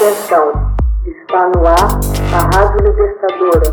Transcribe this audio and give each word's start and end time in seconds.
Atenção, 0.00 0.48
está 1.04 1.52
no 1.54 1.60
ar 1.66 2.00
a 2.32 2.40
Rádio 2.56 2.80
Libertadora. 2.86 3.68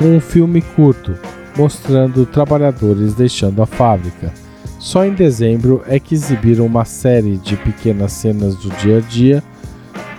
um 0.00 0.20
filme 0.20 0.62
curto 0.62 1.16
mostrando 1.56 2.24
trabalhadores 2.24 3.14
deixando 3.14 3.60
a 3.60 3.66
fábrica. 3.66 4.32
Só 4.78 5.04
em 5.04 5.12
dezembro 5.12 5.82
é 5.88 5.98
que 5.98 6.14
exibiram 6.14 6.64
uma 6.64 6.84
série 6.84 7.36
de 7.36 7.56
pequenas 7.56 8.12
cenas 8.12 8.54
do 8.54 8.70
dia 8.76 8.98
a 8.98 9.00
dia 9.00 9.42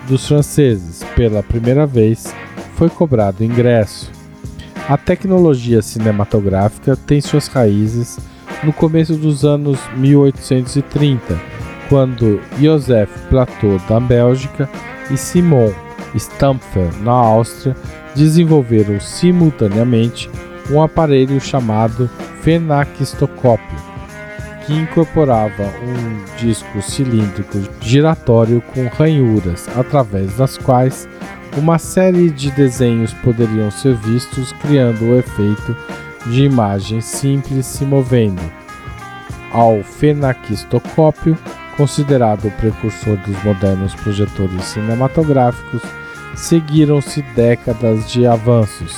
dos 0.07 0.27
franceses. 0.27 1.02
Pela 1.16 1.41
primeira 1.41 1.88
vez, 1.88 2.35
foi 2.75 2.89
cobrado 2.89 3.41
ingresso. 3.44 4.19
A 4.89 4.97
tecnologia 4.97 5.83
cinematográfica 5.83 6.97
tem 6.97 7.21
suas 7.21 7.47
raízes 7.47 8.17
no 8.63 8.73
começo 8.73 9.13
dos 9.13 9.45
anos 9.45 9.79
1830, 9.95 11.39
quando 11.87 12.41
Joseph 12.59 13.11
Plateau 13.29 13.77
da 13.87 13.99
Bélgica 13.99 14.67
e 15.11 15.15
Simon 15.15 15.71
Stampfer 16.15 16.91
na 17.03 17.11
Áustria 17.11 17.75
desenvolveram 18.15 18.99
simultaneamente 18.99 20.27
um 20.71 20.81
aparelho 20.81 21.39
chamado 21.39 22.09
fenaquistoscópio, 22.41 23.78
que 24.66 24.73
incorporava 24.73 25.72
um 25.83 26.41
disco 26.41 26.81
cilíndrico 26.81 27.59
giratório 27.79 28.59
com 28.73 28.88
ranhuras 28.88 29.69
através 29.78 30.35
das 30.35 30.57
quais 30.57 31.07
uma 31.59 31.78
série 31.78 32.30
de 32.30 32.50
desenhos 32.52 33.14
poderiam 33.16 33.70
ser 33.70 33.94
vistos, 33.96 34.53
criando 34.53 35.03
o 35.06 35.20
efeito 35.20 35.75
de 36.28 36.46
imagens 36.46 37.03
simples 37.03 37.66
se 37.66 37.84
movendo. 37.84 38.42
Ao 39.52 39.84
fenaquistoscópio, 39.84 41.38
considerado 41.75 42.47
o 42.47 42.52
precursor 42.52 43.18
dos 43.18 43.44
modernos 43.44 43.94
projetores 43.96 44.64
cinematográficos, 44.66 45.81
seguiram-se 46.34 47.22
décadas 47.36 48.09
de 48.09 48.26
avanços. 48.26 48.96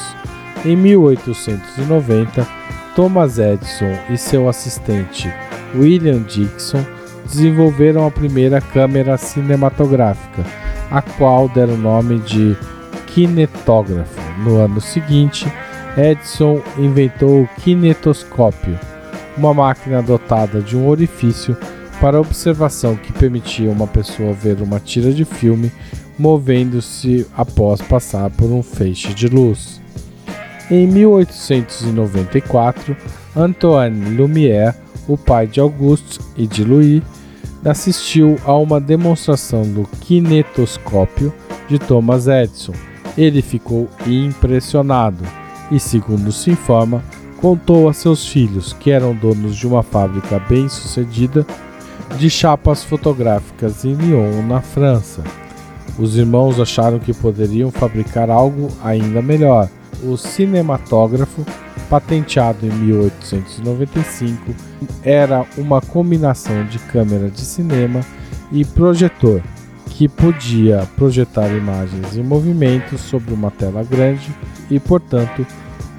Em 0.63 0.75
1890, 0.75 2.47
Thomas 2.95 3.39
Edison 3.39 3.97
e 4.09 4.17
seu 4.17 4.47
assistente 4.47 5.33
William 5.75 6.21
Dixon 6.21 6.85
desenvolveram 7.25 8.05
a 8.05 8.11
primeira 8.11 8.61
câmera 8.61 9.17
cinematográfica 9.17 10.60
a 10.91 11.01
qual 11.01 11.49
deram 11.49 11.73
o 11.75 11.77
nome 11.77 12.19
de 12.19 12.57
kinetógrafo. 13.07 14.19
No 14.43 14.57
ano 14.57 14.81
seguinte, 14.81 15.51
Edison 15.97 16.61
inventou 16.77 17.43
o 17.43 17.49
kinetoscópio, 17.61 18.77
uma 19.37 19.53
máquina 19.53 20.03
dotada 20.03 20.61
de 20.61 20.77
um 20.77 20.87
orifício 20.87 21.55
para 21.99 22.19
observação 22.19 22.95
que 22.95 23.13
permitia 23.13 23.71
uma 23.71 23.87
pessoa 23.87 24.33
ver 24.33 24.61
uma 24.61 24.79
tira 24.79 25.13
de 25.13 25.23
filme 25.23 25.71
movendo-se 26.17 27.25
após 27.35 27.81
passar 27.81 28.29
por 28.31 28.51
um 28.51 28.61
feixe 28.61 29.13
de 29.13 29.27
luz. 29.27 29.79
Em 30.69 30.85
1894, 30.87 32.97
Antoine 33.35 34.15
Lumière, 34.15 34.75
o 35.07 35.17
pai 35.17 35.47
de 35.47 35.59
Auguste 35.59 36.19
e 36.37 36.45
de 36.47 36.63
Louis, 36.63 37.01
assistiu 37.63 38.37
a 38.45 38.53
uma 38.55 38.79
demonstração 38.79 39.63
do 39.63 39.83
kinetoscópio 40.01 41.33
de 41.67 41.77
Thomas 41.77 42.27
Edison. 42.27 42.73
Ele 43.17 43.41
ficou 43.41 43.87
impressionado 44.07 45.23
e, 45.69 45.79
segundo 45.79 46.31
se 46.31 46.51
informa, 46.51 47.03
contou 47.37 47.89
a 47.89 47.93
seus 47.93 48.27
filhos, 48.27 48.73
que 48.73 48.91
eram 48.91 49.15
donos 49.15 49.55
de 49.55 49.67
uma 49.67 49.83
fábrica 49.83 50.39
bem-sucedida 50.39 51.45
de 52.17 52.29
chapas 52.29 52.83
fotográficas 52.83 53.85
em 53.85 53.93
Lyon, 53.93 54.41
na 54.47 54.61
França. 54.61 55.23
Os 55.97 56.17
irmãos 56.17 56.59
acharam 56.59 56.99
que 56.99 57.13
poderiam 57.13 57.71
fabricar 57.71 58.29
algo 58.29 58.69
ainda 58.83 59.21
melhor: 59.21 59.69
o 60.03 60.17
cinematógrafo 60.17 61.45
patenteado 61.91 62.65
em 62.65 62.69
1895, 62.69 64.55
era 65.03 65.45
uma 65.57 65.81
combinação 65.81 66.65
de 66.65 66.79
câmera 66.79 67.29
de 67.29 67.41
cinema 67.41 67.99
e 68.49 68.63
projetor, 68.63 69.41
que 69.87 70.07
podia 70.07 70.87
projetar 70.95 71.49
imagens 71.49 72.15
em 72.15 72.23
movimento 72.23 72.97
sobre 72.97 73.33
uma 73.33 73.51
tela 73.51 73.83
grande 73.83 74.33
e, 74.69 74.79
portanto, 74.79 75.45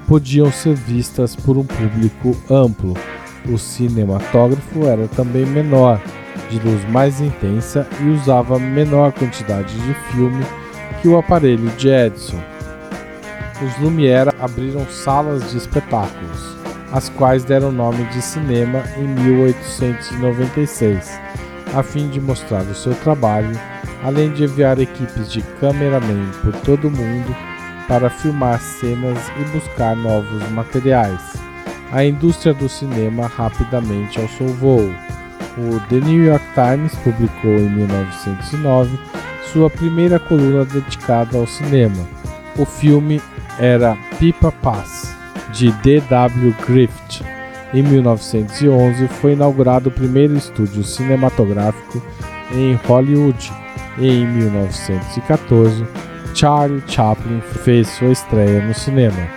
podiam 0.07 0.51
ser 0.51 0.73
vistas 0.73 1.35
por 1.35 1.59
um 1.59 1.63
público 1.63 2.35
amplo. 2.49 2.95
O 3.47 3.59
cinematógrafo 3.59 4.87
era 4.87 5.07
também 5.09 5.45
menor, 5.45 6.01
de 6.49 6.57
luz 6.57 6.83
mais 6.89 7.21
intensa 7.21 7.87
e 8.01 8.09
usava 8.09 8.57
menor 8.57 9.11
quantidade 9.11 9.75
de 9.75 9.93
filme 10.11 10.43
que 11.01 11.07
o 11.07 11.17
aparelho 11.17 11.69
de 11.77 11.87
Edison 11.87 12.52
os 13.63 13.79
Lumière 13.79 14.31
abriram 14.39 14.85
salas 14.87 15.51
de 15.51 15.57
espetáculos, 15.57 16.55
as 16.91 17.09
quais 17.09 17.43
deram 17.43 17.71
nome 17.71 18.03
de 18.05 18.19
cinema 18.21 18.83
em 18.97 19.07
1896, 19.07 21.19
a 21.73 21.81
fim 21.81 22.09
de 22.09 22.19
mostrar 22.19 22.63
o 22.63 22.75
seu 22.75 22.93
trabalho, 22.95 23.57
além 24.03 24.31
de 24.31 24.43
enviar 24.43 24.77
equipes 24.79 25.31
de 25.31 25.41
cameramen 25.59 26.29
por 26.41 26.51
todo 26.61 26.89
o 26.89 26.91
mundo 26.91 27.33
para 27.87 28.09
filmar 28.09 28.59
cenas 28.59 29.17
e 29.39 29.43
buscar 29.57 29.95
novos 29.95 30.43
materiais. 30.51 31.21
A 31.91 32.03
indústria 32.03 32.53
do 32.53 32.67
cinema 32.67 33.27
rapidamente 33.27 34.19
alçou. 34.19 34.47
O 35.55 35.79
The 35.87 35.99
New 35.99 36.25
York 36.25 36.43
Times 36.55 36.95
publicou 37.03 37.51
em 37.51 37.69
1909 37.69 38.99
sua 39.51 39.69
primeira 39.69 40.17
coluna 40.17 40.65
dedicada 40.65 41.37
ao 41.37 41.45
cinema. 41.45 42.07
O 42.57 42.65
filme 42.65 43.21
era 43.59 43.97
Pipa 44.19 44.51
Pass, 44.51 45.15
de 45.51 45.71
D.W. 45.71 46.55
Griffith. 46.67 47.25
Em 47.73 47.81
1911 47.81 49.07
foi 49.07 49.33
inaugurado 49.33 49.89
o 49.89 49.91
primeiro 49.91 50.35
estúdio 50.35 50.83
cinematográfico 50.83 52.01
em 52.51 52.73
Hollywood. 52.87 53.51
Em 53.97 54.25
1914, 54.25 55.85
Charlie 56.33 56.83
Chaplin 56.87 57.41
fez 57.41 57.87
sua 57.89 58.11
estreia 58.11 58.61
no 58.61 58.73
cinema. 58.73 59.27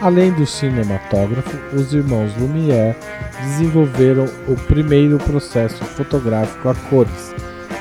Além 0.00 0.32
do 0.32 0.46
cinematógrafo, 0.46 1.56
os 1.74 1.92
irmãos 1.92 2.32
Lumière 2.36 2.96
desenvolveram 3.42 4.26
o 4.46 4.54
primeiro 4.54 5.18
processo 5.18 5.84
fotográfico 5.84 6.68
a 6.68 6.74
cores, 6.88 7.34